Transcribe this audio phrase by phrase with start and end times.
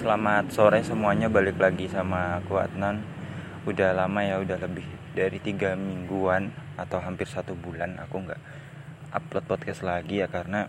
[0.00, 3.04] Selamat sore semuanya balik lagi sama aku Adnan.
[3.68, 8.40] Udah lama ya udah lebih dari tiga mingguan Atau hampir satu bulan aku nggak
[9.12, 10.64] upload podcast lagi ya Karena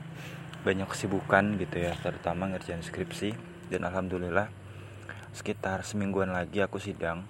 [0.67, 3.31] banyak kesibukan gitu ya Terutama ngerjain skripsi.
[3.71, 4.51] Dan Alhamdulillah
[5.31, 7.23] sekitar semingguan lagi aku sidang.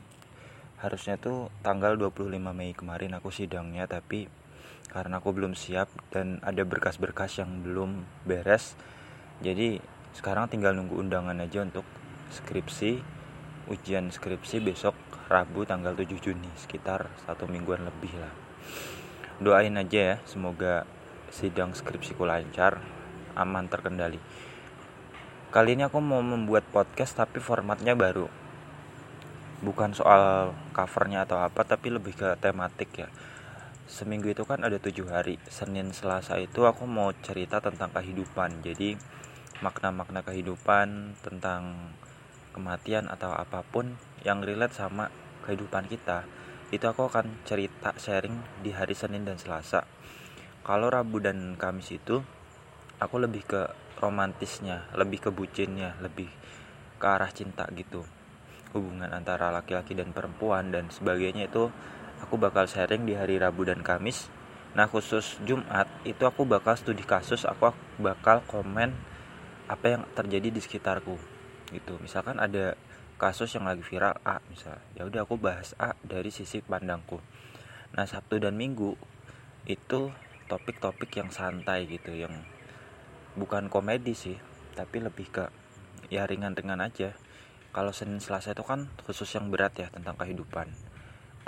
[0.81, 4.25] Harusnya tuh tanggal 25 Mei kemarin aku sidangnya Tapi
[4.89, 8.73] karena aku belum siap dan ada berkas-berkas yang belum beres
[9.45, 11.87] Jadi sekarang tinggal nunggu undangan aja untuk
[12.31, 12.99] skripsi
[13.71, 14.95] ujian skripsi besok
[15.31, 18.33] Rabu tanggal 7 Juni sekitar satu mingguan lebih lah.
[19.39, 20.83] Doain aja ya semoga
[21.31, 22.83] sidang skripsiku lancar
[23.39, 24.19] aman terkendali.
[25.51, 28.27] Kali ini aku mau membuat podcast tapi formatnya baru.
[29.63, 33.07] Bukan soal covernya atau apa tapi lebih ke tematik ya.
[33.87, 35.39] Seminggu itu kan ada tujuh hari.
[35.47, 38.63] Senin Selasa itu aku mau cerita tentang kehidupan.
[38.63, 38.95] Jadi
[39.61, 41.93] makna-makna kehidupan tentang
[42.51, 43.95] kematian atau apa pun
[44.25, 45.07] yang relate sama
[45.47, 46.27] kehidupan kita
[46.71, 49.83] itu aku akan cerita sharing di hari Senin dan Selasa.
[50.63, 52.23] Kalau Rabu dan Kamis itu
[53.01, 53.61] aku lebih ke
[53.99, 56.31] romantisnya lebih ke bucinnya lebih
[56.97, 58.07] ke arah cinta gitu.
[58.71, 61.67] Hubungan antara laki-laki dan perempuan dan sebagainya itu
[62.23, 64.31] aku bakal sharing di hari Rabu dan Kamis.
[64.71, 68.95] Nah khusus Jumat itu aku bakal studi kasus aku bakal komen
[69.71, 71.15] apa yang terjadi di sekitarku
[71.71, 71.95] gitu.
[72.03, 72.75] Misalkan ada
[73.15, 74.75] kasus yang lagi viral A misal.
[74.99, 77.23] Ya udah aku bahas A dari sisi pandangku.
[77.95, 78.99] Nah Sabtu dan Minggu
[79.63, 80.11] itu
[80.51, 82.43] topik-topik yang santai gitu yang
[83.39, 84.35] bukan komedi sih
[84.75, 85.47] tapi lebih ke
[86.11, 87.15] ya ringan-ringan aja.
[87.71, 90.67] Kalau Senin Selasa itu kan khusus yang berat ya tentang kehidupan.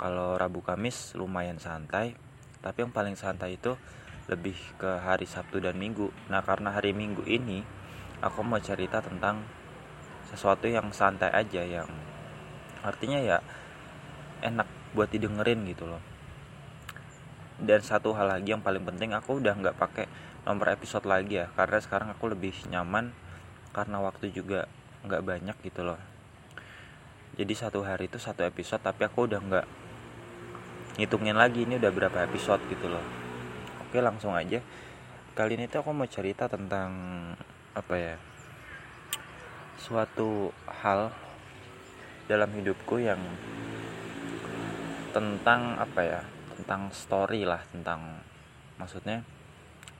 [0.00, 2.16] Kalau Rabu Kamis lumayan santai
[2.64, 3.76] tapi yang paling santai itu
[4.32, 6.08] lebih ke hari Sabtu dan Minggu.
[6.32, 7.83] Nah karena hari Minggu ini
[8.24, 9.44] aku mau cerita tentang
[10.32, 11.88] sesuatu yang santai aja yang
[12.80, 13.38] artinya ya
[14.40, 14.64] enak
[14.96, 16.00] buat didengerin gitu loh.
[17.60, 20.08] Dan satu hal lagi yang paling penting aku udah nggak pakai
[20.48, 23.12] nomor episode lagi ya karena sekarang aku lebih nyaman
[23.76, 24.66] karena waktu juga
[25.04, 26.00] nggak banyak gitu loh.
[27.36, 29.66] Jadi satu hari itu satu episode tapi aku udah nggak
[30.96, 33.04] ngitungin lagi ini udah berapa episode gitu loh.
[33.84, 34.64] Oke langsung aja.
[35.34, 36.90] Kali ini tuh aku mau cerita tentang
[37.74, 38.14] apa ya
[39.74, 41.10] suatu hal
[42.30, 43.18] dalam hidupku yang
[45.10, 46.20] tentang apa ya
[46.54, 48.22] tentang story lah tentang
[48.78, 49.26] maksudnya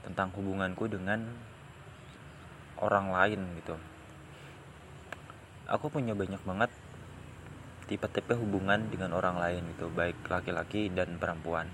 [0.06, 1.26] tentang hubunganku dengan
[2.78, 3.74] orang lain gitu.
[5.66, 6.70] Aku punya banyak banget
[7.90, 11.66] tipe-tipe hubungan dengan orang lain gitu baik laki-laki dan perempuan.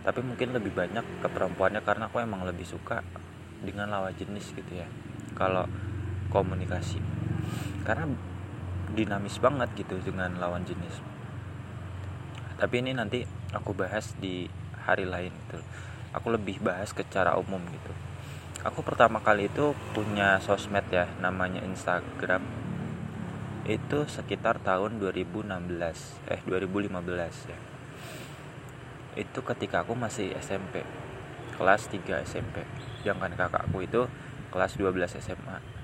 [0.00, 3.04] Tapi mungkin lebih banyak ke perempuannya karena aku emang lebih suka
[3.60, 4.88] dengan lawan jenis gitu ya
[5.34, 5.66] kalau
[6.30, 7.02] komunikasi.
[7.82, 8.06] Karena
[8.94, 11.02] dinamis banget gitu dengan lawan jenis.
[12.58, 13.24] Tapi ini nanti
[13.54, 14.46] aku bahas di
[14.84, 15.58] hari lain gitu.
[16.10, 17.92] Aku lebih bahas ke cara umum gitu.
[18.60, 22.44] Aku pertama kali itu punya sosmed ya namanya Instagram.
[23.64, 25.48] Itu sekitar tahun 2016
[26.28, 27.58] eh 2015 ya.
[29.16, 30.84] Itu ketika aku masih SMP
[31.56, 32.64] kelas 3 SMP
[33.00, 34.08] sedangkan kakakku itu
[34.50, 35.80] kelas 12 SMA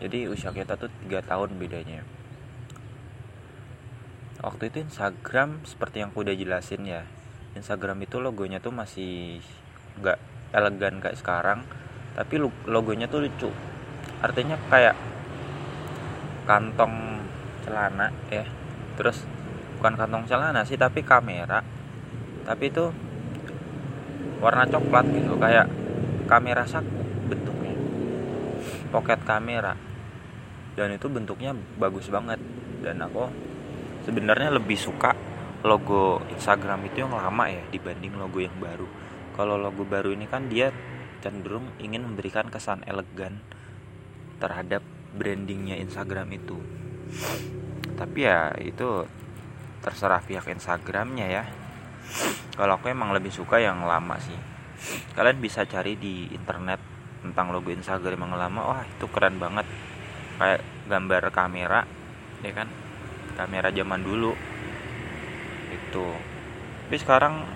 [0.00, 2.00] jadi usia kita tuh 3 tahun bedanya.
[4.40, 7.04] Waktu itu Instagram seperti yang aku udah jelasin ya.
[7.52, 9.44] Instagram itu logonya tuh masih
[10.00, 10.16] nggak
[10.56, 11.60] elegan kayak sekarang
[12.16, 13.52] tapi logonya tuh lucu.
[14.24, 14.96] Artinya kayak
[16.48, 17.20] kantong
[17.68, 18.48] celana ya.
[18.96, 19.28] Terus
[19.76, 21.60] bukan kantong celana sih tapi kamera.
[22.48, 22.88] Tapi itu
[24.40, 25.68] warna coklat gitu kayak
[26.24, 26.99] kamera bentuknya
[28.90, 29.74] pocket kamera.
[30.74, 32.38] Dan itu bentuknya bagus banget.
[32.82, 33.30] Dan aku
[34.04, 35.14] sebenarnya lebih suka
[35.60, 38.88] logo Instagram itu yang lama ya dibanding logo yang baru.
[39.36, 40.72] Kalau logo baru ini kan dia
[41.20, 43.40] cenderung ingin memberikan kesan elegan
[44.40, 44.80] terhadap
[45.14, 46.56] brandingnya Instagram itu.
[48.00, 49.04] Tapi ya itu
[49.84, 51.44] terserah pihak Instagramnya ya.
[52.56, 54.36] Kalau aku emang lebih suka yang lama sih.
[55.12, 56.89] Kalian bisa cari di internet
[57.20, 59.66] tentang logo Instagram yang lama wah itu keren banget.
[60.40, 61.80] Kayak gambar kamera
[62.40, 62.68] ya kan?
[63.36, 64.32] Kamera zaman dulu.
[65.70, 66.06] Itu
[66.90, 67.46] tapi sekarang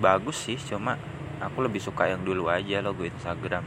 [0.00, 0.96] bagus sih cuma
[1.38, 3.62] aku lebih suka yang dulu aja logo Instagram.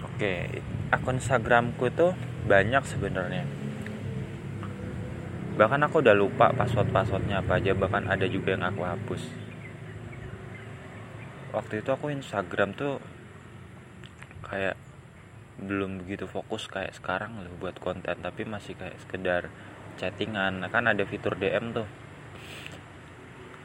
[0.00, 2.16] Oke akun Instagramku tuh
[2.48, 3.44] banyak sebenarnya.
[5.60, 9.43] Bahkan aku udah lupa password passwordnya apa aja bahkan ada juga yang aku hapus
[11.54, 12.98] waktu itu aku Instagram tuh
[14.42, 14.74] kayak
[15.62, 19.48] belum begitu fokus kayak sekarang loh buat konten tapi masih kayak sekedar
[19.96, 20.66] chattingan.
[20.66, 21.86] Kan ada fitur DM tuh.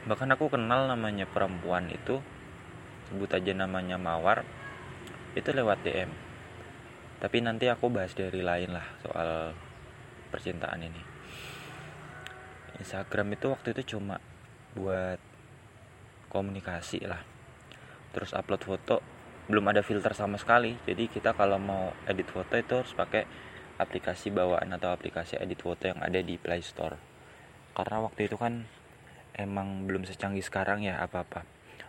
[0.06, 2.22] Bahkan aku kenal namanya perempuan itu
[3.10, 4.46] sebut aja namanya Mawar
[5.34, 6.30] itu lewat DM
[7.20, 9.52] tapi nanti aku bahas dari lain lah soal
[10.32, 11.02] percintaan ini.
[12.80, 14.16] Instagram itu waktu itu cuma
[14.72, 15.20] buat
[16.32, 17.29] komunikasi lah
[18.10, 18.96] terus upload foto
[19.50, 20.78] belum ada filter sama sekali.
[20.86, 23.26] Jadi kita kalau mau edit foto itu harus pakai
[23.82, 26.94] aplikasi bawaan atau aplikasi edit foto yang ada di Play Store.
[27.74, 28.62] Karena waktu itu kan
[29.34, 31.42] emang belum secanggih sekarang ya apa-apa.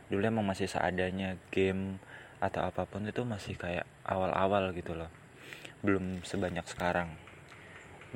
[0.10, 2.02] Dulu emang masih seadanya game
[2.42, 5.14] atau apa pun itu masih kayak awal-awal gitu loh.
[5.86, 7.14] Belum sebanyak sekarang.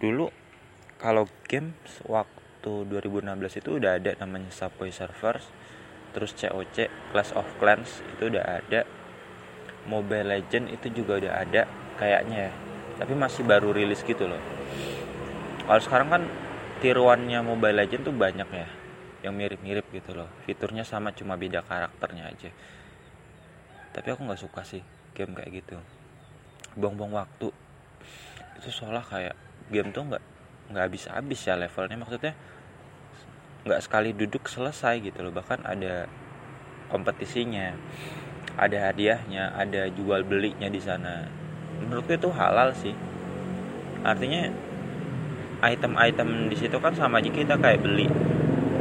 [0.01, 0.33] Dulu
[0.97, 1.77] kalau game
[2.09, 5.45] waktu 2016 itu udah ada namanya Subway Surfers
[6.15, 8.87] terus COC Clash of Clans itu udah ada.
[9.85, 11.61] Mobile Legend itu juga udah ada
[11.99, 12.51] kayaknya ya.
[13.03, 14.39] Tapi masih baru rilis gitu loh.
[15.67, 16.23] Kalau sekarang kan
[16.79, 18.67] tiruannya Mobile Legend tuh banyak ya
[19.27, 20.31] yang mirip-mirip gitu loh.
[20.47, 22.49] Fiturnya sama cuma beda karakternya aja.
[23.93, 24.81] Tapi aku nggak suka sih
[25.13, 25.77] game kayak gitu.
[26.79, 27.51] Buang-buang waktu.
[28.61, 29.35] Itu seolah kayak
[29.69, 30.23] game tuh nggak
[30.73, 31.97] nggak habis-habis ya levelnya.
[31.99, 32.33] Maksudnya
[33.65, 35.33] nggak sekali duduk selesai gitu loh.
[35.33, 36.05] Bahkan ada
[36.93, 37.73] kompetisinya
[38.55, 41.27] ada hadiahnya ada jual belinya di sana.
[41.81, 42.95] Menurutku itu halal sih.
[44.05, 44.47] Artinya
[45.65, 48.07] item-item di situ kan sama aja kita kayak beli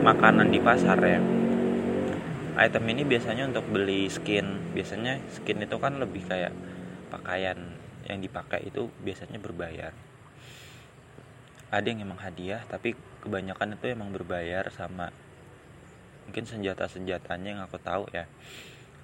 [0.04, 1.20] makanan di pasar ya.
[2.54, 4.76] Item ini biasanya untuk beli skin.
[4.76, 6.52] Biasanya skin itu kan lebih kayak
[7.10, 7.56] pakaian
[8.04, 9.90] yang dipakai itu biasanya berbayar.
[11.72, 12.94] Ada yang emang hadiah tapi
[13.24, 15.08] kebanyakan itu emang berbayar sama
[16.28, 18.28] mungkin senjata-senjatanya yang aku tahu ya.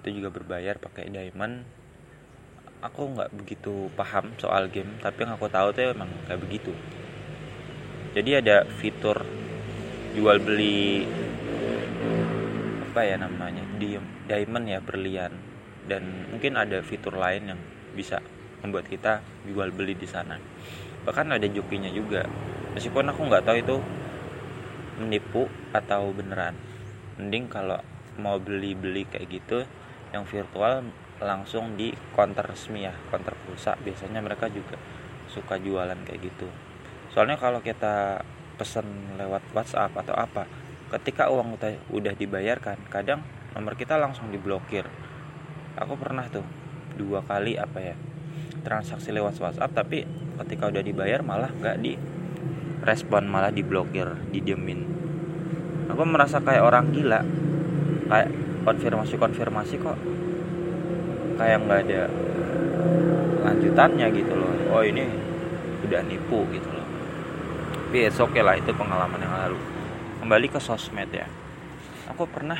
[0.01, 1.65] Itu juga berbayar pakai diamond.
[2.81, 6.73] Aku nggak begitu paham soal game tapi yang aku tahu tuh emang kayak begitu.
[8.17, 9.21] Jadi ada fitur
[10.17, 11.05] jual beli
[12.91, 13.63] apa ya namanya
[14.27, 15.33] diamond ya berlian.
[15.85, 17.61] Dan mungkin ada fitur lain yang
[17.93, 18.21] bisa
[18.61, 20.37] membuat kita jual beli di sana.
[21.05, 22.25] Bahkan ada jokinya juga.
[22.73, 23.75] Meskipun aku nggak tahu itu
[25.01, 26.53] menipu atau beneran.
[27.17, 27.81] Mending kalau
[28.21, 29.65] mau beli beli kayak gitu
[30.13, 30.85] yang virtual
[31.21, 33.73] langsung di counter resmi ya counter pulsa.
[33.81, 34.77] Biasanya mereka juga
[35.27, 36.47] suka jualan kayak gitu.
[37.11, 38.21] Soalnya kalau kita
[38.55, 40.45] pesen lewat WhatsApp atau apa
[40.99, 41.57] ketika uang
[41.89, 43.25] udah dibayarkan kadang
[43.57, 44.85] nomor kita langsung diblokir.
[45.79, 46.43] Aku pernah tuh
[46.99, 47.95] dua kali apa ya
[48.61, 50.05] transaksi lewat WhatsApp tapi
[50.45, 51.97] ketika udah dibayar malah nggak di
[52.81, 54.85] respon malah diblokir didiemin.
[55.93, 57.21] Aku merasa kayak orang gila.
[58.09, 58.29] Kayak
[58.61, 59.97] konfirmasi konfirmasi kok
[61.39, 62.01] kayak nggak ada
[63.41, 64.53] lanjutannya gitu loh.
[64.73, 65.05] Oh ini
[65.87, 66.87] udah nipu gitu loh.
[67.91, 69.59] Tapi oke okay lah itu pengalaman yang lalu.
[70.21, 71.27] Kembali ke sosmed ya.
[72.13, 72.59] Aku pernah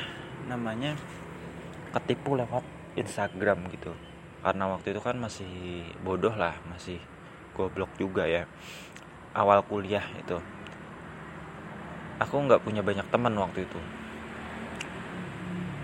[0.49, 0.97] namanya
[1.95, 2.65] ketipu lewat
[2.97, 3.93] Instagram gitu.
[4.41, 6.97] Karena waktu itu kan masih bodoh lah masih
[7.53, 8.47] goblok juga ya
[9.31, 10.37] awal kuliah itu.
[12.21, 13.79] Aku nggak punya banyak teman waktu itu.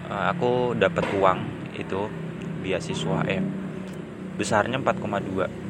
[0.08, 1.40] Eh, aku dapat uang
[1.76, 2.08] itu
[2.64, 3.44] beasiswa eh
[4.40, 5.68] besarnya 4,2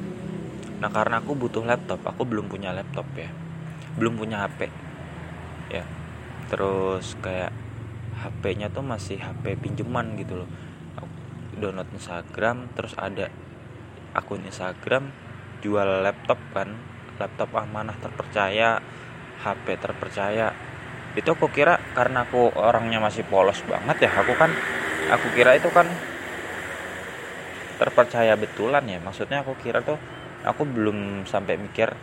[0.78, 3.34] nah karena aku butuh laptop aku belum punya laptop ya.
[3.98, 4.70] Belum punya HP
[5.74, 5.82] ya.
[6.54, 7.50] Terus kayak
[8.22, 10.50] HP-nya tuh masih HP pinjaman gitu loh.
[11.58, 13.34] Download Instagram terus ada
[14.14, 15.10] akun Instagram
[15.66, 16.78] jual laptop kan
[17.18, 18.82] laptop amanah terpercaya
[19.42, 20.54] HP terpercaya.
[21.18, 24.54] Itu aku kira karena aku orangnya masih polos banget ya aku kan
[25.10, 25.90] aku kira itu kan
[27.78, 29.00] terpercaya betulan ya.
[29.02, 29.98] Maksudnya aku kira tuh
[30.46, 31.94] aku belum sampai mikir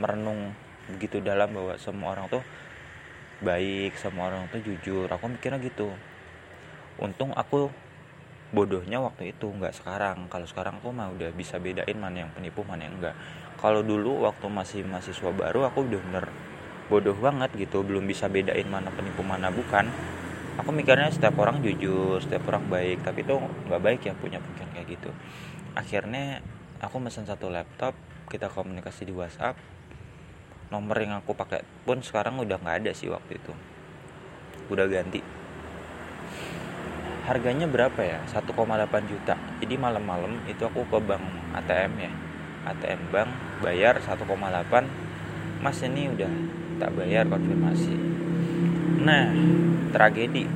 [0.00, 0.56] merenung
[0.88, 2.42] begitu dalam bahwa semua orang tuh
[3.44, 5.08] baik semua orang tuh jujur.
[5.08, 5.92] Aku mikirnya gitu.
[7.00, 7.72] Untung aku
[8.52, 10.28] bodohnya waktu itu nggak sekarang.
[10.28, 13.16] Kalau sekarang aku mah udah bisa bedain mana yang penipu mana yang enggak.
[13.58, 16.24] Kalau dulu waktu masih mahasiswa baru aku udah bener
[16.92, 17.80] bodoh banget gitu.
[17.80, 19.88] Belum bisa bedain mana penipu mana bukan.
[20.60, 23.00] Aku mikirnya setiap orang jujur setiap orang baik.
[23.00, 25.10] Tapi itu nggak baik ya punya pikiran kayak gitu.
[25.72, 26.44] Akhirnya
[26.84, 27.96] aku mesen satu laptop
[28.28, 29.56] kita komunikasi di WhatsApp.
[30.68, 33.52] Nomor yang aku pakai pun sekarang udah nggak ada sih waktu itu.
[34.68, 35.42] Udah ganti
[37.22, 38.18] harganya berapa ya?
[38.26, 38.50] 1,8
[39.06, 39.34] juta.
[39.62, 41.22] Jadi malam-malam itu aku ke bank
[41.54, 42.12] ATM ya.
[42.62, 43.30] ATM bank
[43.62, 44.26] bayar 1,8
[45.62, 46.32] mas ini udah
[46.82, 47.94] tak bayar konfirmasi.
[49.02, 49.30] Nah
[49.94, 50.46] tragedi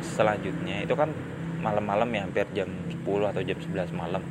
[0.00, 1.12] selanjutnya itu kan
[1.60, 4.24] malam-malam ya hampir jam 10 atau jam 11 malam.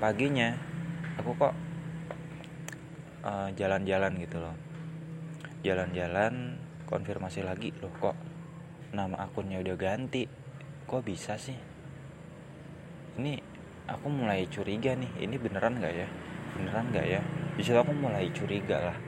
[0.00, 0.56] Paginya
[1.20, 1.54] aku kok
[3.24, 4.56] uh, jalan-jalan uh, gitu loh.
[5.60, 6.56] Jalan-jalan
[6.88, 8.16] konfirmasi lagi loh kok
[8.96, 10.47] nama akunnya udah ganti
[10.88, 11.52] kok bisa sih?
[13.20, 13.36] Ini
[13.84, 15.20] aku mulai curiga nih.
[15.20, 16.08] Ini beneran nggak ya?
[16.56, 17.20] Beneran nggak ya?
[17.60, 18.98] Di aku mulai curiga lah.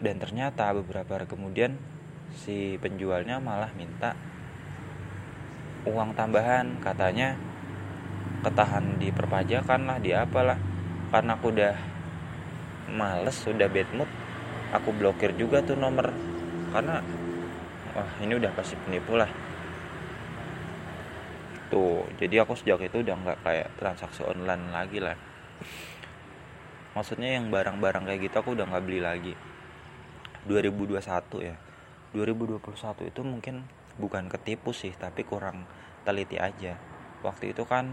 [0.00, 1.76] Dan ternyata beberapa hari kemudian
[2.32, 4.16] si penjualnya malah minta
[5.84, 6.80] uang tambahan.
[6.80, 7.36] Katanya
[8.40, 10.56] ketahan di perpajakan lah di apalah.
[11.12, 11.76] Karena aku udah
[12.88, 14.08] males sudah bad mood
[14.72, 16.08] aku blokir juga tuh nomor.
[16.72, 17.04] Karena
[17.92, 19.47] wah ini udah pasti penipu lah
[21.68, 25.16] tuh jadi aku sejak itu udah nggak kayak transaksi online lagi lah.
[26.96, 29.34] Maksudnya yang barang-barang kayak gitu aku udah nggak beli lagi.
[30.48, 30.98] 2021
[31.44, 31.56] ya.
[32.16, 33.68] 2021 itu mungkin
[34.00, 35.68] bukan ketipu sih tapi kurang
[36.02, 36.74] teliti aja.
[37.20, 37.86] Waktu itu kan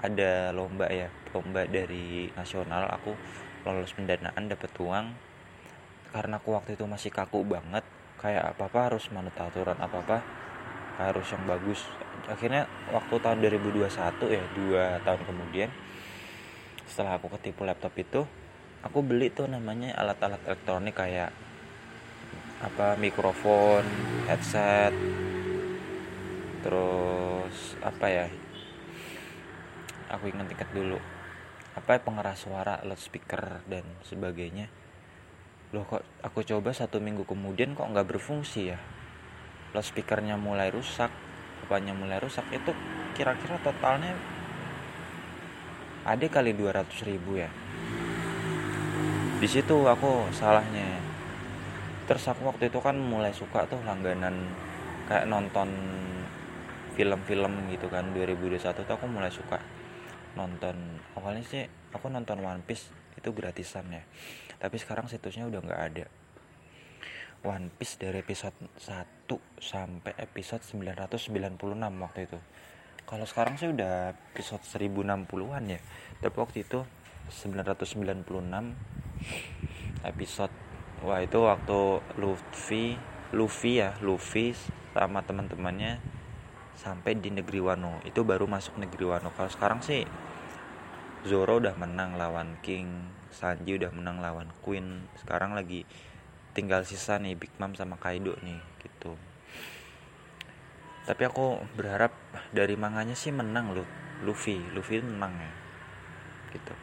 [0.00, 2.90] ada lomba ya lomba dari nasional.
[3.00, 3.14] Aku
[3.64, 5.06] lolos pendanaan dapat uang.
[6.12, 7.86] Karena aku waktu itu masih kaku banget
[8.22, 10.18] kayak apa apa harus manut aturan apa apa
[11.02, 11.82] harus yang bagus
[12.30, 13.88] akhirnya waktu tahun 2021
[14.30, 15.70] ya dua tahun kemudian
[16.86, 18.22] setelah aku ketipu laptop itu
[18.82, 21.34] aku beli tuh namanya alat-alat elektronik kayak
[22.62, 23.82] apa mikrofon
[24.30, 24.94] headset
[26.62, 28.26] terus apa ya
[30.12, 31.00] aku ingat-ingat dulu
[31.72, 34.68] apa pengeras suara loudspeaker dan sebagainya.
[35.72, 38.78] Loh kok aku coba satu minggu kemudian kok nggak berfungsi ya?
[39.72, 41.08] Loudspeakernya mulai rusak
[41.62, 42.74] apanya mulai rusak itu
[43.14, 44.12] kira-kira totalnya
[46.02, 47.50] ada kali 200 ribu ya.
[49.38, 50.98] Di situ aku salahnya.
[52.10, 54.34] Terus aku waktu itu kan mulai suka tuh langganan
[55.06, 55.70] kayak nonton
[56.98, 59.62] film-film gitu kan 2021 tuh aku mulai suka
[60.34, 60.74] nonton.
[61.14, 61.62] Awalnya sih
[61.94, 64.02] aku nonton One Piece itu gratisan ya.
[64.58, 66.21] Tapi sekarang situsnya udah nggak ada
[67.42, 69.26] One Piece dari episode 1
[69.58, 71.58] sampai episode 996
[71.98, 72.38] waktu itu.
[73.02, 75.82] Kalau sekarang sih udah episode 1060-an ya.
[76.22, 76.86] Tapi waktu itu
[77.30, 78.30] 996
[80.06, 80.54] episode
[81.02, 81.80] wah itu waktu
[82.18, 82.94] Luffy
[83.34, 84.54] Luffy ya Luffy
[84.94, 85.98] sama teman-temannya
[86.78, 87.98] sampai di negeri Wano.
[88.06, 89.34] Itu baru masuk negeri Wano.
[89.34, 90.06] Kalau sekarang sih
[91.26, 95.08] Zoro udah menang lawan King Sanji udah menang lawan Queen.
[95.16, 95.88] Sekarang lagi
[96.52, 99.16] tinggal sisa nih Big Mom sama Kaido nih gitu.
[101.02, 102.14] Tapi aku berharap
[102.54, 103.88] dari manganya sih menang loh
[104.22, 104.60] Luffy.
[104.76, 105.52] Luffy menang ya
[106.52, 106.74] gitu.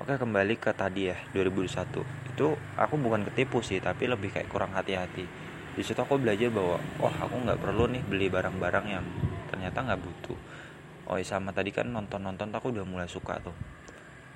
[0.00, 2.46] Oke kembali ke tadi ya 2001 itu
[2.80, 5.28] aku bukan ketipu sih tapi lebih kayak kurang hati-hati.
[5.76, 9.04] Di situ aku belajar bahwa oh aku nggak perlu nih beli barang-barang yang
[9.52, 10.38] ternyata nggak butuh.
[11.08, 13.54] Oh sama tadi kan nonton-nonton aku udah mulai suka tuh.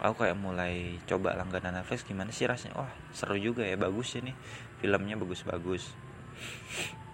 [0.02, 2.74] Aku kayak mulai coba langganan Netflix gimana sih rasanya?
[2.74, 4.34] Wah seru juga ya bagus ini
[4.82, 5.94] filmnya bagus-bagus.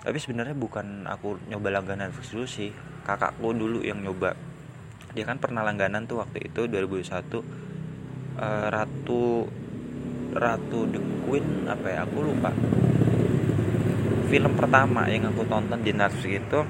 [0.00, 2.72] Tapi sebenarnya bukan aku nyoba langganan Netflix dulu sih.
[3.04, 4.32] Kakakku dulu yang nyoba.
[5.12, 7.44] Dia kan pernah langganan tuh waktu itu 2001 uh,
[8.40, 9.44] eh, Ratu
[10.32, 12.08] Ratu The Queen apa ya?
[12.08, 12.56] Aku lupa.
[14.32, 16.60] Film pertama yang aku tonton di Netflix itu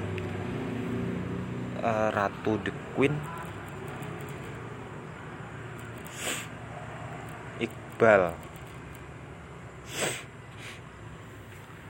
[1.86, 3.14] uh, Ratu The Queen.
[7.62, 8.47] Iqbal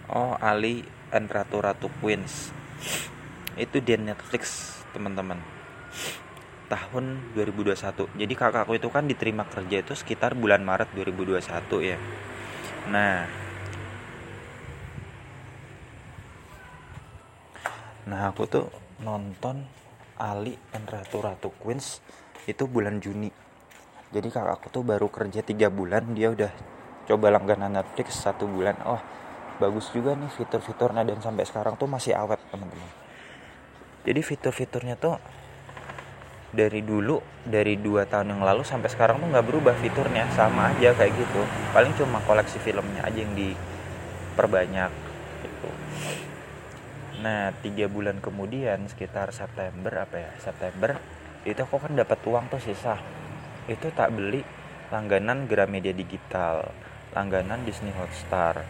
[0.08, 2.48] Oh Ali and Ratu Ratu Queens.
[3.60, 5.36] Itu di Netflix teman-teman.
[6.68, 7.04] Tahun
[7.36, 11.44] 2021 jadi kakakku itu kan diterima kerja itu sekitar bulan Maret 2021
[11.84, 12.00] ya.
[12.88, 13.28] Nah.
[18.08, 18.72] Nah aku tuh
[19.04, 19.68] nonton
[20.16, 22.00] Ali and Ratu Ratu Queens
[22.48, 23.28] itu bulan Juni.
[24.08, 26.48] Jadi kakakku tuh baru kerja tiga bulan dia udah
[27.04, 28.76] coba langganan Netflix satu bulan.
[28.88, 29.00] Oh
[29.58, 32.90] bagus juga nih fitur-fiturnya dan sampai sekarang tuh masih awet teman-teman.
[34.06, 35.18] Jadi fitur-fiturnya tuh
[36.48, 40.94] dari dulu dari dua tahun yang lalu sampai sekarang tuh nggak berubah fiturnya sama aja
[40.96, 41.42] kayak gitu.
[41.74, 44.90] Paling cuma koleksi filmnya aja yang diperbanyak
[45.44, 45.70] gitu.
[47.20, 50.96] Nah tiga bulan kemudian sekitar September apa ya September
[51.42, 52.96] itu aku kan dapat uang tuh sisa.
[53.68, 54.40] Itu tak beli
[54.88, 56.72] langganan Gramedia Digital,
[57.12, 58.64] langganan Disney Hotstar.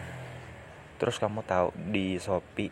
[0.99, 2.69] Terus kamu tahu di Shopee,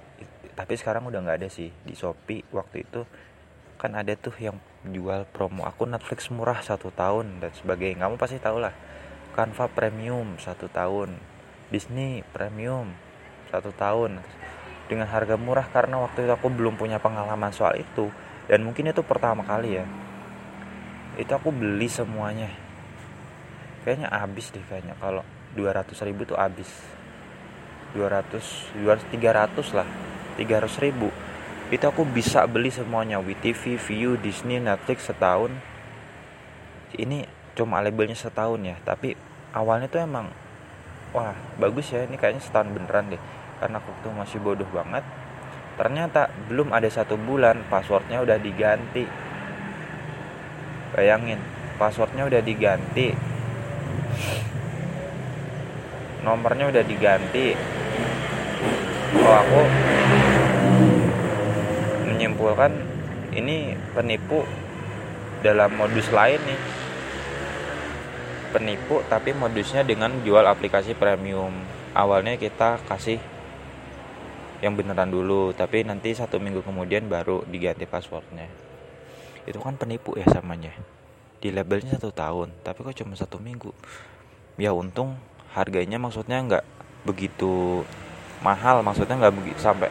[0.52, 1.72] tapi sekarang udah nggak ada sih.
[1.72, 3.08] Di Shopee waktu itu
[3.80, 8.04] kan ada tuh yang jual promo aku Netflix murah satu tahun dan sebagainya.
[8.04, 8.76] Kamu pasti tahu lah.
[9.38, 11.14] Canva Premium satu tahun,
[11.72, 12.92] Disney Premium
[13.48, 14.20] satu tahun.
[14.88, 18.12] Dengan harga murah karena waktu itu aku belum punya pengalaman soal itu.
[18.50, 19.86] Dan mungkin itu pertama kali ya.
[21.22, 22.50] Itu aku beli semuanya.
[23.86, 24.96] Kayaknya habis deh kayaknya.
[24.98, 25.22] Kalau
[25.54, 26.97] 200 ribu tuh habis
[27.96, 29.88] 200 200 300 lah
[30.36, 31.10] 300 ribu.
[31.68, 35.52] Itu aku bisa beli semuanya WTV, View, Disney, Netflix setahun.
[36.96, 37.28] Ini
[37.58, 39.18] cuma labelnya setahun ya tapi
[39.50, 40.30] awalnya tuh emang
[41.10, 43.22] wah bagus ya ini kayaknya setahun beneran deh.
[43.58, 45.04] Karena aku tuh masih bodoh banget.
[45.78, 49.06] Ternyata belum ada satu bulan passwordnya udah diganti.
[50.96, 51.38] Bayangin
[51.78, 53.14] passwordnya udah diganti
[56.28, 57.56] nomornya udah diganti.
[59.24, 59.62] Oh aku
[62.12, 62.76] menyimpulkan
[63.32, 64.44] ini penipu
[65.40, 66.60] dalam modus lain nih.
[68.52, 71.56] Penipu tapi modusnya dengan jual aplikasi premium.
[71.96, 73.24] Awalnya kita kasih
[74.60, 78.52] yang beneran dulu tapi nanti satu minggu kemudian baru diganti passwordnya.
[79.48, 80.76] Itu kan penipu ya samanya.
[81.40, 83.72] Di labelnya satu tahun tapi kok cuma satu minggu?
[84.58, 85.16] Ya untung
[85.58, 86.66] harganya maksudnya nggak
[87.02, 87.82] begitu
[88.46, 89.90] mahal maksudnya nggak begitu sampai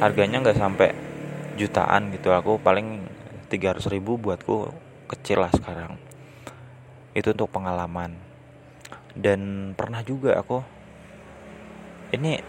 [0.00, 0.96] harganya nggak sampai
[1.60, 2.32] jutaan gitu.
[2.32, 3.04] Aku paling
[3.52, 4.72] 300 ribu buatku
[5.12, 6.00] kecil lah sekarang.
[7.12, 8.16] Itu untuk pengalaman.
[9.12, 10.64] Dan pernah juga aku
[12.16, 12.40] ini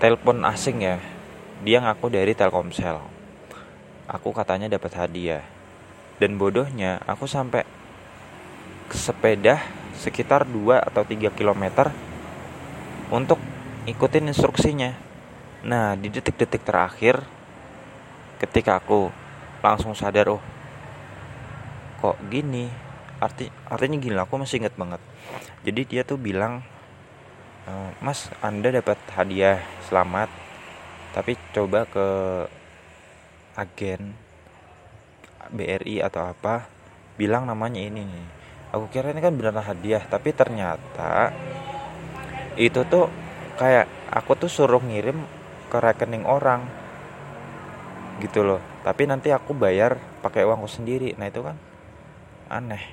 [0.00, 0.96] telepon asing ya.
[1.60, 3.11] Dia ngaku dari Telkomsel
[4.06, 5.44] aku katanya dapat hadiah
[6.18, 7.66] dan bodohnya aku sampai
[8.86, 9.62] ke sepeda
[9.98, 11.90] sekitar 2 atau 3 km
[13.12, 13.38] untuk
[13.86, 15.12] ikutin instruksinya
[15.62, 17.22] Nah, di detik-detik terakhir
[18.42, 19.14] ketika aku
[19.62, 20.42] langsung sadar, oh,
[22.02, 22.66] kok gini?
[23.22, 24.98] Arti artinya gini, aku masih inget banget.
[25.62, 26.66] Jadi dia tuh bilang,
[27.62, 30.26] e, Mas, Anda dapat hadiah, selamat.
[31.14, 32.06] Tapi coba ke
[33.58, 34.16] agen
[35.52, 36.66] BRI atau apa,
[37.20, 38.26] bilang namanya ini nih.
[38.72, 41.28] Aku kira ini kan beneran hadiah, tapi ternyata
[42.56, 43.08] itu tuh
[43.60, 45.24] kayak aku tuh suruh ngirim
[45.68, 46.64] ke rekening orang
[48.20, 48.60] gitu loh.
[48.84, 51.16] Tapi nanti aku bayar pakai uangku sendiri.
[51.16, 51.56] Nah itu kan
[52.52, 52.84] aneh.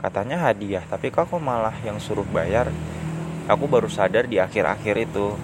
[0.00, 2.72] Katanya hadiah tapi kok aku malah yang suruh bayar?
[3.48, 5.34] Aku baru sadar di akhir-akhir itu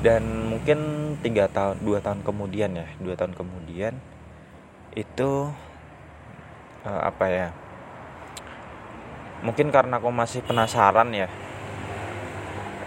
[0.00, 0.78] dan mungkin
[1.20, 3.94] tiga tahun dua tahun kemudian ya dua tahun kemudian
[4.96, 5.52] itu
[6.88, 7.48] uh, apa ya
[9.44, 11.28] mungkin karena aku masih penasaran ya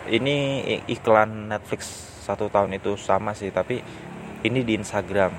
[0.09, 0.59] ini
[0.91, 1.87] iklan Netflix
[2.23, 3.79] satu tahun itu sama sih tapi
[4.43, 5.31] ini di Instagram.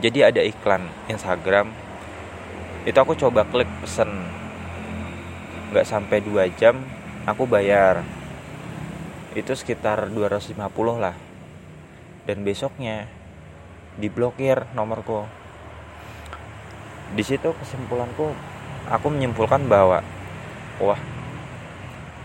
[0.00, 1.72] Jadi ada iklan Instagram
[2.84, 4.08] itu aku coba klik pesen.
[5.72, 6.76] Nggak sampai 2 jam
[7.24, 8.04] aku bayar
[9.34, 10.56] itu sekitar 250
[11.00, 11.16] lah.
[12.28, 13.10] Dan besoknya
[13.98, 15.26] diblokir nomorku.
[17.12, 18.32] Di situ kesimpulanku
[18.88, 20.00] aku menyimpulkan bahwa
[20.80, 21.00] wah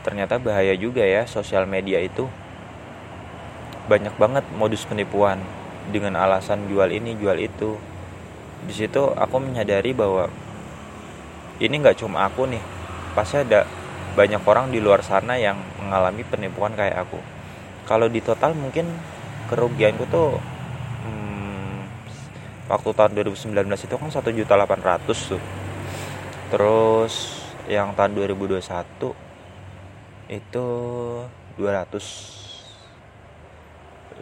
[0.08, 2.32] ternyata bahaya juga ya sosial media itu.
[3.92, 5.40] Banyak banget modus penipuan
[5.92, 7.76] dengan alasan jual ini jual itu.
[8.64, 10.32] Di situ aku menyadari bahwa
[11.60, 12.64] ini nggak cuma aku nih.
[13.16, 13.68] Pasti ada
[14.18, 17.22] banyak orang di luar sana yang mengalami penipuan kayak aku.
[17.86, 18.90] Kalau di total mungkin
[19.46, 20.42] kerugianku tuh
[21.06, 21.78] hmm,
[22.66, 25.44] waktu tahun 2019 itu kan satu juta delapan ratus tuh.
[26.50, 28.58] Terus yang tahun 2021
[30.34, 30.66] itu
[31.62, 34.18] 250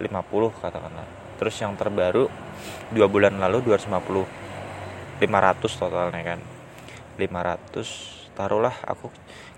[0.60, 1.08] katakanlah.
[1.40, 2.28] Terus yang terbaru
[2.92, 6.44] dua bulan lalu 250 500 totalnya kan.
[7.16, 9.08] 500 taruhlah aku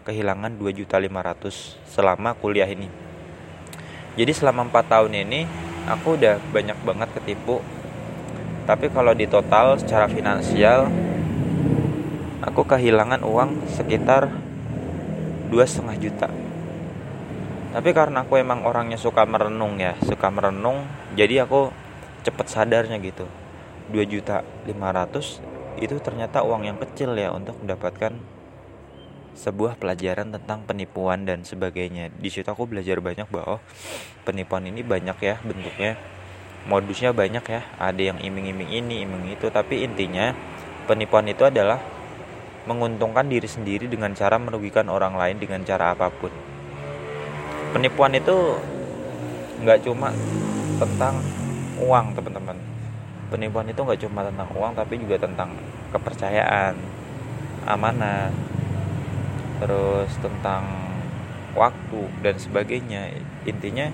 [0.08, 2.88] kehilangan 2 juta 500 selama kuliah ini.
[4.16, 5.44] Jadi selama 4 tahun ini
[5.92, 7.60] aku udah banyak banget ketipu.
[8.64, 10.88] Tapi kalau di total secara finansial
[12.40, 14.32] aku kehilangan uang sekitar
[15.52, 16.28] dua setengah juta.
[17.76, 20.88] Tapi karena aku emang orangnya suka merenung ya suka merenung
[21.20, 21.72] jadi aku
[22.24, 23.28] cepet sadarnya gitu.
[23.92, 28.37] 2 juta 500 itu ternyata uang yang kecil ya untuk mendapatkan
[29.38, 32.10] sebuah pelajaran tentang penipuan dan sebagainya.
[32.18, 33.62] Di situ aku belajar banyak bahwa
[34.26, 35.94] penipuan ini banyak ya bentuknya.
[36.66, 37.62] Modusnya banyak ya.
[37.78, 39.54] Ada yang iming-iming ini iming itu.
[39.54, 40.34] Tapi intinya
[40.90, 41.78] penipuan itu adalah
[42.66, 46.34] menguntungkan diri sendiri dengan cara merugikan orang lain dengan cara apa pun.
[47.72, 48.58] Penipuan itu
[49.62, 50.10] nggak cuma
[50.82, 51.22] tentang
[51.78, 52.58] uang teman-teman.
[53.30, 55.54] Penipuan itu nggak cuma tentang uang tapi juga tentang
[55.94, 56.76] kepercayaan,
[57.68, 58.32] amanah,
[59.58, 60.64] terus tentang
[61.58, 63.18] waktu dan sebagainya.
[63.50, 63.90] Intinya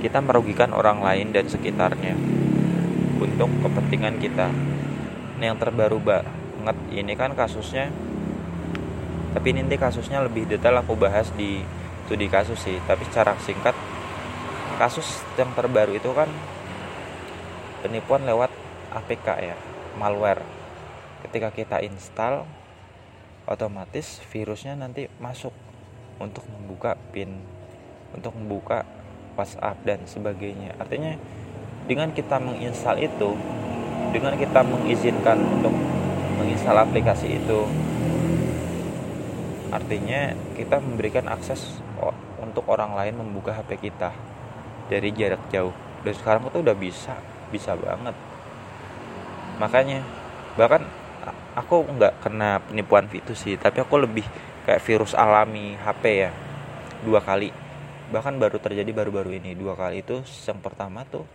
[0.00, 2.14] kita merugikan orang lain dan sekitarnya
[3.18, 4.48] untuk kepentingan kita.
[5.36, 7.92] Ini yang terbaru banget ini kan kasusnya
[9.36, 11.60] tapi nanti kasusnya lebih detail aku bahas di
[12.08, 12.80] studi kasus sih.
[12.88, 13.76] Tapi secara singkat
[14.80, 16.32] kasus yang terbaru itu kan
[17.84, 18.48] penipuan lewat
[18.96, 19.56] APK ya
[20.00, 20.40] malware.
[21.20, 22.48] Ketika kita install
[23.46, 25.54] otomatis virusnya nanti masuk
[26.18, 27.38] untuk membuka pin
[28.10, 28.82] untuk membuka
[29.38, 30.74] WhatsApp dan sebagainya.
[30.80, 31.14] Artinya
[31.86, 33.38] dengan kita menginstal itu
[34.10, 35.74] dengan kita mengizinkan untuk
[36.40, 37.60] menginstal aplikasi itu
[39.66, 41.82] artinya kita memberikan akses
[42.40, 44.14] untuk orang lain membuka HP kita
[44.88, 45.74] dari jarak jauh.
[46.06, 47.18] Dan sekarang itu udah bisa
[47.50, 48.14] bisa banget.
[49.58, 50.00] Makanya
[50.54, 50.86] bahkan
[51.56, 54.28] aku nggak kena penipuan itu sih tapi aku lebih
[54.68, 56.30] kayak virus alami HP ya
[57.06, 57.50] dua kali.
[58.06, 60.22] Bahkan baru terjadi baru-baru ini dua kali itu.
[60.22, 61.26] Yang pertama tuh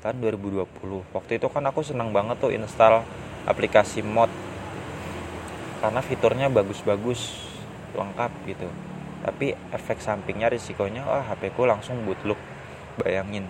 [0.00, 0.66] tahun 2020
[1.12, 3.04] waktu itu kan aku senang banget tuh install
[3.44, 4.32] aplikasi mod
[5.84, 7.36] karena fiturnya bagus-bagus
[7.92, 8.68] lengkap gitu.
[9.20, 12.40] Tapi efek sampingnya risikonya wah HP ku langsung bootloop
[12.96, 13.44] bayangin.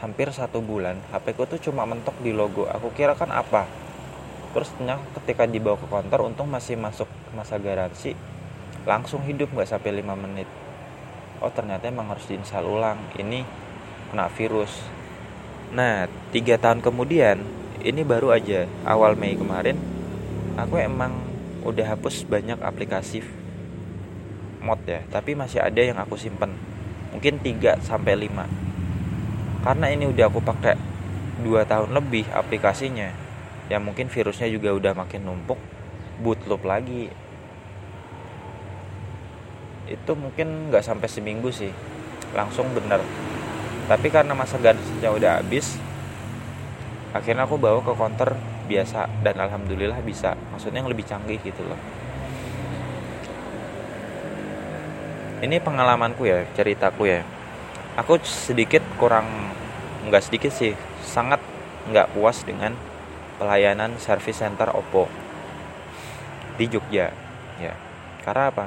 [0.00, 2.64] Hampir satu bulan HP ku tuh cuma mentok di logo.
[2.68, 3.83] Aku kira kan apa
[4.54, 4.70] terus
[5.20, 8.14] ketika dibawa ke kantor untung masih masuk masa garansi
[8.84, 10.48] langsung hidup nggak sampai 5 menit.
[11.40, 13.00] Oh ternyata emang harus diinstal ulang.
[13.16, 13.42] Ini
[14.12, 14.70] kena virus.
[15.72, 17.40] Nah tiga tahun kemudian
[17.82, 19.76] ini baru aja awal Mei kemarin
[20.54, 21.18] aku emang
[21.64, 23.24] udah hapus banyak aplikasi
[24.62, 26.54] mod ya tapi masih ada yang aku simpen.
[27.10, 30.76] Mungkin 3 sampai 5 karena ini udah aku pakai
[31.40, 33.23] 2 tahun lebih aplikasinya
[33.72, 35.60] ya mungkin virusnya juga udah makin numpuk
[36.20, 37.08] bootloop lagi.
[39.88, 41.72] Itu mungkin nggak sampai seminggu sih
[42.32, 43.00] langsung bener.
[43.84, 45.76] Tapi karena masa garansinya udah habis
[47.14, 50.34] akhirnya aku bawa ke counter biasa dan alhamdulillah bisa.
[50.52, 51.78] Maksudnya yang lebih canggih gitu loh.
[55.44, 57.20] Ini pengalamanku ya ceritaku ya.
[58.00, 59.28] Aku sedikit kurang
[60.08, 60.72] nggak sedikit sih
[61.04, 61.40] sangat
[61.92, 62.72] nggak puas dengan
[63.36, 65.10] pelayanan service center Oppo
[66.54, 67.10] di Jogja
[67.58, 67.74] ya.
[68.22, 68.66] Karena apa?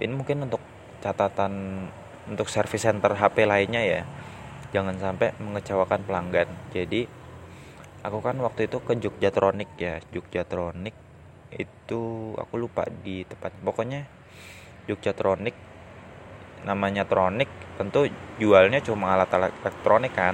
[0.00, 0.60] Ini mungkin untuk
[1.04, 1.84] catatan
[2.28, 4.02] untuk service center HP lainnya ya.
[4.74, 6.48] Jangan sampai mengecewakan pelanggan.
[6.74, 7.06] Jadi
[8.02, 10.02] aku kan waktu itu ke Jogjatronic ya.
[10.10, 10.96] Jogjatronic
[11.54, 13.54] itu aku lupa di tempat.
[13.62, 14.08] Pokoknya
[14.90, 15.54] Jogjatronic
[16.64, 18.08] namanya Tronic tentu
[18.40, 20.32] jualnya cuma alat-alat elektronik kan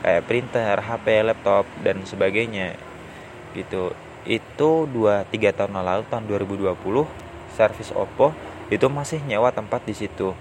[0.00, 2.76] kayak printer, HP, laptop dan sebagainya.
[3.52, 3.92] Gitu.
[4.24, 6.76] Itu 2-3 tahun lalu tahun 2020
[7.56, 8.32] servis Oppo
[8.70, 10.36] itu masih nyewa tempat di situ.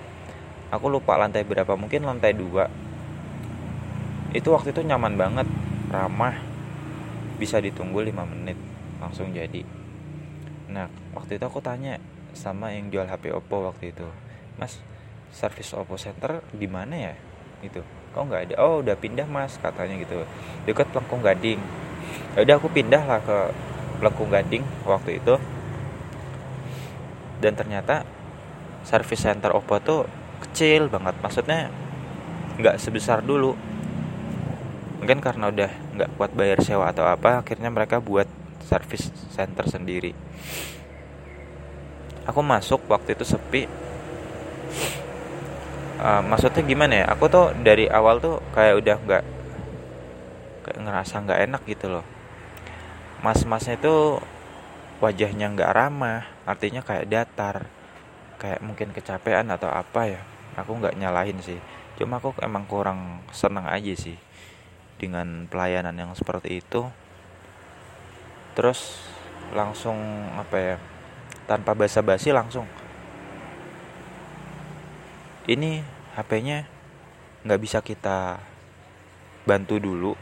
[0.69, 2.89] Aku lupa lantai berapa mungkin lantai 2
[4.29, 5.47] itu waktu itu nyaman banget
[5.89, 6.37] ramah.
[7.41, 8.59] Bisa ditunggu 5 menit
[9.01, 9.65] langsung jadi.
[10.69, 10.85] Nah
[11.17, 11.97] waktu itu aku tanya
[12.37, 14.05] sama yang jual HP Oppo waktu itu
[14.61, 14.77] mas
[15.33, 17.13] servis Oppo Center di mana ya?
[17.65, 17.81] Itu
[18.13, 18.55] kok nggak ada?
[18.61, 20.25] Oh udah pindah mas katanya gitu.
[20.65, 21.59] Dekat Lengkung Gading.
[22.33, 23.37] Ya udah aku pindah lah ke
[24.01, 25.35] Lengkung Gading waktu itu.
[27.39, 28.03] Dan ternyata
[28.83, 30.05] service center Oppo tuh
[30.43, 31.15] kecil banget.
[31.21, 31.69] Maksudnya
[32.59, 33.55] nggak sebesar dulu.
[34.99, 38.27] Mungkin karena udah nggak kuat bayar sewa atau apa akhirnya mereka buat
[38.67, 40.11] service center sendiri.
[42.27, 43.65] Aku masuk waktu itu sepi
[45.99, 47.05] uh, maksudnya gimana ya?
[47.11, 49.23] Aku tuh dari awal tuh kayak udah nggak
[50.65, 52.05] kayak ngerasa nggak enak gitu loh.
[53.19, 54.23] Mas-masnya itu
[55.03, 57.67] wajahnya nggak ramah artinya kayak datar
[58.39, 60.21] kayak mungkin kecapean atau apa ya.
[60.55, 61.59] Aku nggak nyalahin sih.
[61.99, 64.15] Cuma aku emang kurang senang aja sih
[64.99, 66.87] dengan pelayanan yang seperti itu.
[68.55, 69.03] Terus
[69.51, 69.99] langsung
[70.35, 70.75] apa ya?
[71.47, 72.67] Tanpa basa-basi langsung
[75.45, 75.79] ini
[76.17, 76.67] HP-nya
[77.47, 78.41] nggak bisa kita
[79.47, 80.13] bantu dulu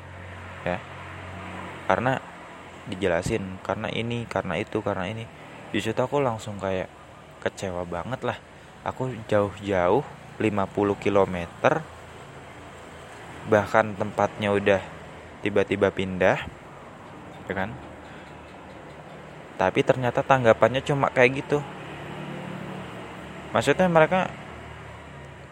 [0.61, 0.77] ya.
[1.87, 2.21] Karena
[2.87, 5.25] dijelasin karena ini karena itu karena ini.
[5.73, 6.87] Di situ aku langsung kayak
[7.41, 8.37] kecewa banget lah.
[8.85, 10.03] Aku jauh-jauh
[10.37, 11.37] 50 km
[13.47, 14.81] bahkan tempatnya udah
[15.39, 16.37] tiba-tiba pindah
[17.47, 17.71] ya kan?
[19.57, 21.59] Tapi ternyata tanggapannya cuma kayak gitu.
[23.55, 24.29] Maksudnya mereka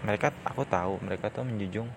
[0.06, 1.90] mereka aku tahu mereka tuh menjunjung.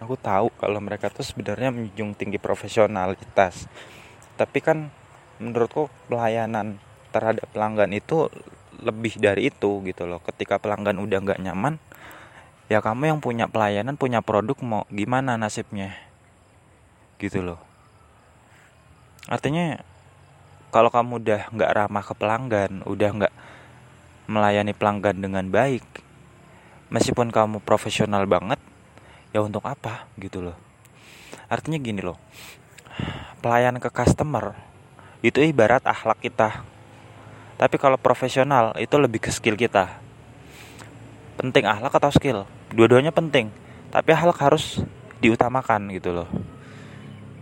[0.00, 3.68] Aku tahu kalau mereka tuh sebenarnya menjunjung tinggi profesionalitas.
[4.40, 4.88] Tapi kan
[5.36, 6.80] menurutku pelayanan
[7.12, 8.32] terhadap pelanggan itu
[8.80, 10.24] lebih dari itu gitu loh.
[10.24, 11.76] Ketika pelanggan udah nggak nyaman
[12.72, 15.92] ya kamu yang punya pelayanan punya produk mau gimana nasibnya?
[17.20, 17.60] Gitu loh.
[19.28, 19.82] Artinya
[20.72, 23.34] kalau kamu udah nggak ramah ke pelanggan udah nggak
[24.28, 25.82] melayani pelanggan dengan baik
[26.92, 28.60] meskipun kamu profesional banget
[29.32, 30.56] ya untuk apa gitu loh.
[31.48, 32.20] Artinya gini loh
[33.38, 34.54] pelayan ke customer
[35.24, 36.62] itu ibarat akhlak kita.
[37.58, 39.98] Tapi kalau profesional itu lebih ke skill kita.
[41.34, 42.46] Penting akhlak atau skill?
[42.70, 43.50] Dua-duanya penting
[43.88, 44.84] tapi akhlak harus
[45.24, 46.28] diutamakan gitu loh.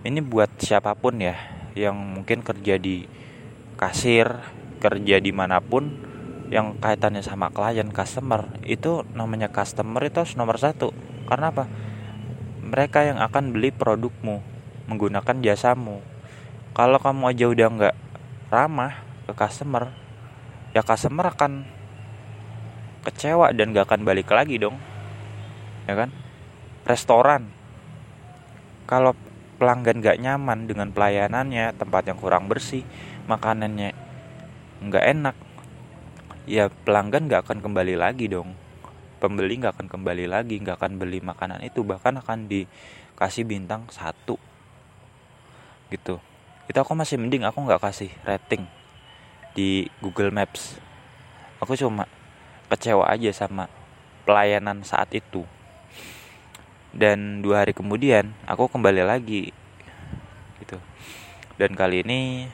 [0.06, 1.34] Ini buat siapa pun ya
[1.74, 3.04] yang mungkin kerja di
[3.76, 4.30] kasir
[4.80, 5.92] kerja di mana pun
[6.48, 10.94] yang kaitannya sama klien customer itu namanya customer itu harus nomor satu.
[11.26, 11.64] Karena apa?
[12.62, 14.42] Mereka yang akan beli produkmu
[14.86, 16.02] menggunakan jasamu.
[16.74, 17.96] Kalau kamu aja udah nggak
[18.50, 19.90] ramah ke customer
[20.70, 21.66] ya customer akan
[23.06, 24.76] kecewa dan gak akan balik lagi dong.
[25.86, 26.10] Ya kan?
[26.82, 27.48] Restoran.
[28.84, 29.14] Kalau
[29.56, 32.84] pelanggan gak nyaman dengan pelayanannya tempat yang kurang bersih
[33.24, 33.96] makanannya
[34.76, 35.36] nggak enak
[36.46, 38.54] ya pelanggan gak akan kembali lagi dong.
[39.18, 44.38] Pembeli gak akan kembali lagi gak akan beli makanan itu bahkan akan dikasih bintang satu.
[45.90, 46.22] Gitu.
[46.66, 48.66] Itu aku masih mending aku nggak kasih rating
[49.54, 50.78] di Google Maps.
[51.62, 52.10] Aku cuma
[52.66, 53.70] kecewa aja sama
[54.26, 55.46] pelayanan saat itu.
[56.90, 59.54] Dan dua hari kemudian aku kembali lagi.
[60.58, 60.78] Gitu.
[61.56, 62.50] Dan kali ini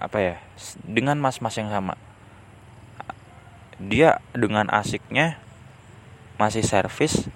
[0.00, 0.34] apa ya
[0.82, 1.94] dengan mas-mas yang sama.
[3.76, 5.36] Dia dengan asiknya
[6.40, 7.28] masih servis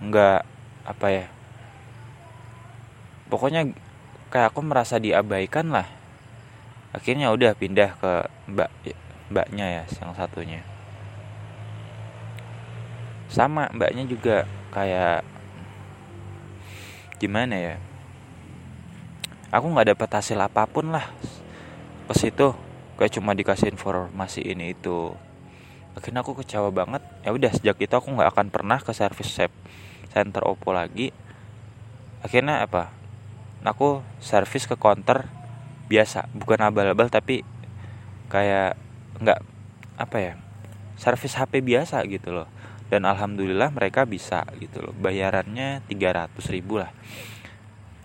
[0.00, 0.46] nggak
[0.86, 1.26] apa ya
[3.30, 3.70] pokoknya
[4.30, 5.86] kayak aku merasa diabaikan lah.
[6.90, 8.12] Akhirnya udah pindah ke
[8.50, 8.70] mbak
[9.30, 10.62] mbaknya ya yang satunya.
[13.30, 15.22] Sama mbaknya juga kayak
[17.20, 17.74] gimana ya
[19.52, 21.04] aku nggak dapat hasil apa pun lah
[22.10, 22.50] ke situ
[22.98, 25.14] kayak cuma dikasih informasi ini itu.
[25.94, 27.06] Akhirnya aku kecewa banget.
[27.22, 29.30] Ya udah sejak itu aku nggak akan pernah ke service
[30.10, 31.14] center Oppo lagi.
[32.26, 32.90] Akhirnya apa?
[33.62, 35.30] Aku service ke counter
[35.86, 36.26] biasa.
[36.34, 37.46] Bukan abal-abal tapi
[38.26, 38.74] kayak
[39.22, 39.40] nggak
[39.94, 40.34] apa ya
[40.98, 42.50] servis HP biasa gitu loh.
[42.90, 44.92] Dan alhamdulillah mereka bisa gitu loh.
[44.98, 46.90] Bayarannya 300 ribu lah.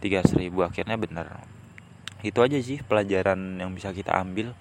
[0.06, 1.55] 300 ribu akhirnya bener
[2.25, 4.57] itu aja sih pelajaran yang bisa kita ambil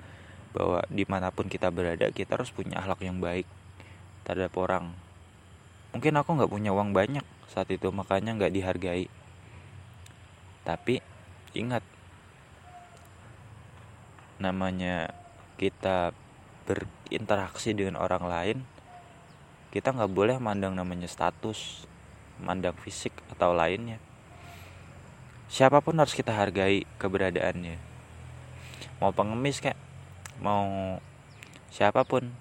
[0.52, 3.48] bahwa di mana pun kita berada kita harus punya akhlak yang baik
[4.28, 4.92] terhadap orang.
[5.96, 9.08] Mungkin aku nggak punya uang banyak saat itu makanya nggak dihargai.
[10.68, 11.00] Tapi
[11.56, 11.80] ingat
[14.36, 15.14] namanya
[15.56, 16.12] kita
[16.68, 18.58] berinteraksi dengan orang lain
[19.70, 21.86] kita nggak boleh mandang namanya status
[22.42, 24.02] mandang fisik atau lainnya
[25.54, 27.78] siapa pun harus kita hargai keberadaannya.
[28.98, 29.78] Mau pengemis kayak
[30.42, 30.98] mau
[31.70, 32.34] siapa pun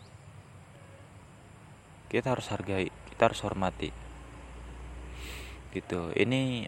[2.09, 3.93] kita harus hargai kita harus hormati.
[5.77, 6.09] Gitu.
[6.17, 6.65] Ini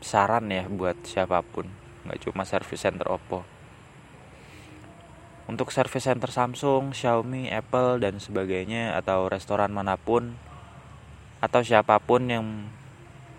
[0.00, 1.68] saran ya buat siapa pun
[2.08, 3.44] nggak cuma service center Oppo.
[5.44, 10.40] Untuk service center Samsung, Xiaomi, Apple dan sebagainya atau restoran mana pun
[11.44, 12.46] atau siapa pun yang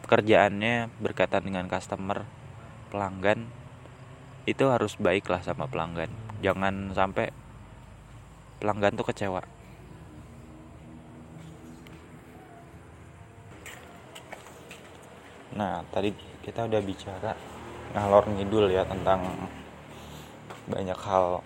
[0.03, 2.27] pekerjaannya berkaitan dengan customer
[2.91, 3.47] pelanggan
[4.43, 6.11] itu harus baiklah sama pelanggan.
[6.43, 7.31] Jangan sampai
[8.59, 9.41] pelanggan tuh kecewa.
[15.55, 16.11] Nah tadi
[16.43, 17.31] kita udah bicara
[17.95, 19.23] ngalor ngidul ya tentang
[20.67, 21.39] banyak hal.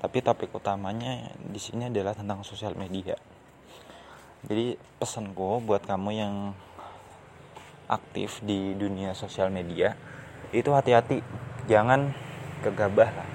[0.00, 3.14] Tapi topik utamanya di sini adalah tentang sosial media.
[4.40, 6.34] Jadi pesanku buat kamu yang
[7.90, 9.98] aktif di dunia sosial media
[10.54, 11.18] itu hati-hati.
[11.66, 12.14] Jangan
[12.62, 13.28] gegabah lah.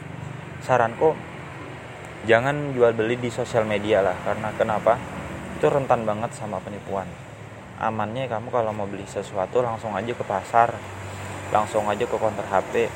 [0.64, 1.12] Saranku
[2.24, 4.16] jangan jual beli di sosial media lah.
[4.24, 4.96] Karena kenapa?
[5.60, 7.08] Itu rentan banget sama penipuan.
[7.76, 10.72] Amannya kamu kalau mau beli sesuatu langsung aja ke pasar
[11.54, 12.90] langsung aja ke counter HP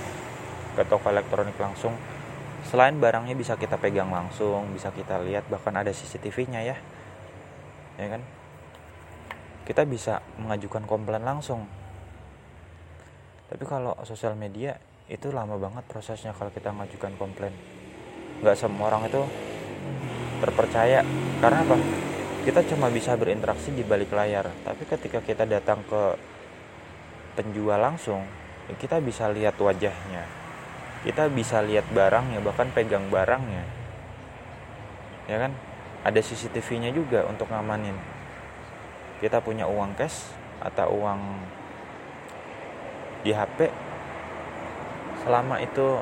[0.74, 1.94] ke toko elektronik langsung.
[2.66, 6.78] Selain barangnya bisa kita pegang langsung bisa kita lihat bahkan ada CCTV-nya ya.
[8.00, 8.24] Ya kan
[9.70, 11.70] kita bisa mengajukan komplain langsung.
[13.54, 14.74] Tapi kalau sosial media
[15.06, 17.54] itu lama banget prosesnya kalau kita mengajukan komplain.
[18.42, 19.22] Nggak semua orang itu
[20.42, 21.06] terpercaya.
[21.38, 21.78] Karena apa?
[22.50, 24.50] Kita cuma bisa berinteraksi di balik layar.
[24.66, 26.18] Tapi ketika kita datang ke
[27.38, 28.26] penjual langsung
[28.74, 30.26] kita bisa lihat wajahnya.
[31.06, 33.70] Kita bisa lihat barangnya bahkan pegang barangnya.
[35.30, 35.54] Ya kan?
[36.02, 38.19] Ada CCTV-nya juga untuk ngamanin
[39.20, 40.32] kita punya uang cash
[40.64, 41.20] atau uang
[43.24, 43.68] di HP
[45.24, 46.00] selama itu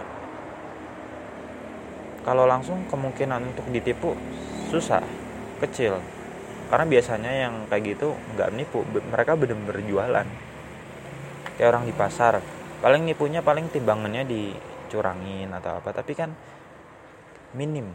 [2.22, 4.14] kalau langsung kemungkinan untuk ditipu
[4.70, 5.02] susah
[5.64, 5.98] kecil.
[6.68, 10.28] Karena biasanya yang kayak gitu nggak nipu mereka benar-benar jualan.
[11.56, 12.44] Kayak orang di pasar
[12.84, 16.36] paling nipunya paling timbangannya dicurangin atau apa tapi kan
[17.56, 17.90] minim.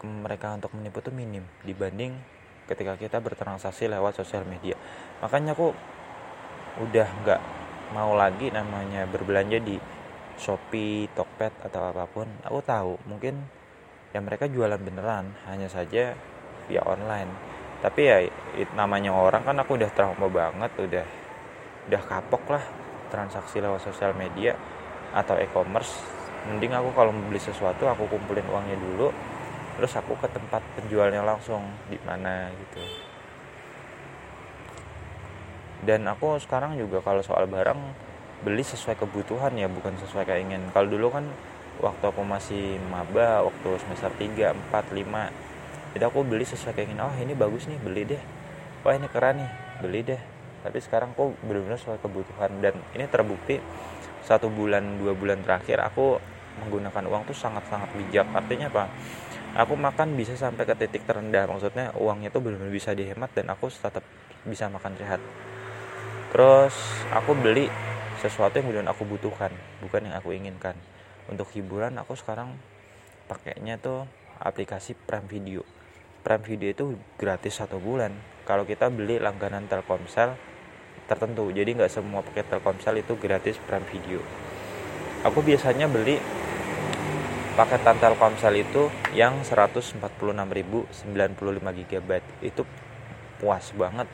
[0.00, 2.39] Mereka untuk menipu tuh minim dibanding
[2.70, 4.78] ketika kita bertransaksi lewat sosial media.
[5.18, 5.74] Makanya aku
[6.78, 7.40] udah nggak
[7.90, 9.74] mau lagi namanya berbelanja di
[10.38, 12.30] Shopee, Tokped atau apa pun.
[12.46, 13.42] Aku tahu mungkin
[14.14, 16.14] ya mereka jualan beneran hanya saja
[16.70, 17.28] via online.
[17.82, 18.16] Tapi ya
[18.78, 21.06] namanya orang kan aku udah trauma banget udah
[21.90, 22.64] udah kapok lah
[23.10, 24.54] transaksi lewat sosial media
[25.10, 25.98] atau e-commerce.
[26.46, 29.10] Mending aku kalau beli sesuatu aku kumpulin uangnya dulu
[29.80, 32.84] terus aku ke tempat penjualnya langsung di mana gitu.
[35.80, 37.80] Dan aku sekarang juga kalau soal barang
[38.44, 40.68] beli sesuai kebutuhan ya bukan sesuai keinginan.
[40.76, 41.24] Kalau dulu kan
[41.80, 45.48] waktu aku masih maba waktu semester 3, 4, 5
[45.96, 48.22] jadi aku beli sesuai keinginan oh ini bagus nih beli deh.
[48.86, 49.50] Wah ini keren nih
[49.82, 50.20] beli deh.
[50.60, 53.58] Tapi sekarang aku benar-benar sesuai kebutuhan dan ini terbukti
[54.28, 56.20] satu bulan dua bulan terakhir aku
[56.62, 58.28] menggunakan uang tuh sangat-sangat bijak.
[58.30, 58.84] Artinya apa
[59.54, 63.70] aku makan bisa sampai ke titik terendah maksudnya uangnya tuh benar-benar bisa dihemat dan aku
[63.70, 64.04] tetap
[64.46, 65.20] bisa makan sehat.
[66.30, 66.74] Terus
[67.10, 67.66] aku beli
[68.22, 69.50] sesuatu yang kemudian aku butuhkan
[69.82, 70.78] bukan yang aku inginkan.
[71.26, 72.54] Untuk hiburan aku sekarang
[73.26, 74.06] pakainya tuh
[74.38, 75.62] aplikasi Prime Video.
[76.22, 76.84] Prime Video itu
[77.18, 78.14] gratis satu bulan.
[78.46, 80.34] Kalau kita beli langganan Telkomsel
[81.10, 84.22] tertentu jadi nggak semua paket Telkomsel itu gratis Prime Video.
[85.26, 86.16] Aku biasanya beli
[87.58, 89.98] paketan Telkomsel itu yang 146.095
[91.90, 92.10] GB
[92.46, 92.62] itu
[93.42, 94.06] puas banget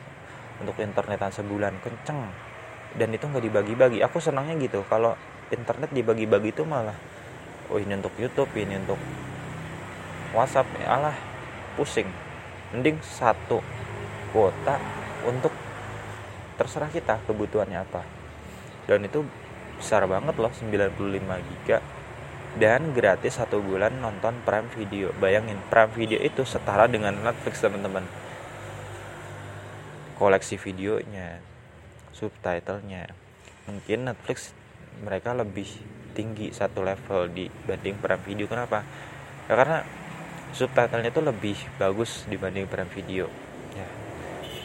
[0.57, 1.77] untuk internetan sebulan.
[1.83, 2.33] Kenceng.
[2.97, 4.01] Dan itu nggak dibagi-bagi.
[4.01, 4.81] Aku senangnya gitu.
[4.89, 5.13] Kalau
[5.53, 6.97] internet dibagi-bagi itu malah
[7.69, 8.97] oh ini untuk YouTube ini untuk
[10.33, 10.65] WhatsApp.
[10.81, 11.17] Ya alah
[11.77, 12.09] pusing.
[12.73, 13.61] Mending satu
[14.33, 14.81] kuota
[15.29, 15.53] untuk
[16.57, 18.01] terserah kita kebutuhannya apa.
[18.89, 19.21] Dan itu
[19.77, 21.77] besar banget loh 95 giga
[22.57, 25.13] dan gratis satu bulan nonton Prime Video.
[25.21, 28.05] Bayangin Prime Video itu setara dengan Netflix teman-teman.
[30.17, 31.41] Koleksi videonya
[32.13, 33.13] subtitlenya.
[33.69, 34.51] Mungkin Netflix
[35.05, 35.69] mereka lebih
[36.17, 38.45] tinggi satu level dibanding Prime Video.
[38.49, 38.81] Kenapa?
[39.45, 39.85] Ya karena
[40.57, 43.29] subtitlenya itu lebih bagus dibanding Prime Video.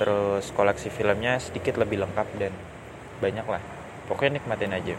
[0.00, 2.50] Terus koleksi filmnya sedikit lebih lengkap dan
[3.22, 3.62] banyak lah
[4.11, 4.98] pokoknya nikmatin aja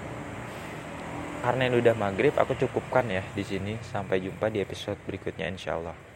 [1.43, 3.75] karena ini udah maghrib aku cukupkan ya di sini.
[3.83, 5.93] Sampai jumpa di episode berikutnya insya Allah